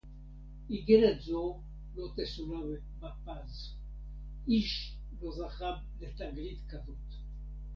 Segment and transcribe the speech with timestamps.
[0.71, 1.59] אִגֶּרֶת זוֹ
[1.95, 3.75] לֹא תְּסֻלָּא בַּפָּז.
[4.47, 7.09] אִישׁ לֹא זָכָה לְתַגְלִית כָּזֹאת.